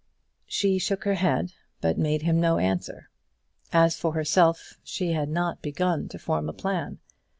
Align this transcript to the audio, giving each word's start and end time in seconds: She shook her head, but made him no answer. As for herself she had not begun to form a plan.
She 0.47 0.79
shook 0.79 1.03
her 1.03 1.13
head, 1.13 1.53
but 1.79 1.95
made 1.95 2.23
him 2.23 2.39
no 2.39 2.57
answer. 2.57 3.11
As 3.71 3.95
for 3.95 4.13
herself 4.13 4.79
she 4.83 5.11
had 5.11 5.29
not 5.29 5.61
begun 5.61 6.07
to 6.07 6.17
form 6.17 6.49
a 6.49 6.53
plan. 6.53 6.97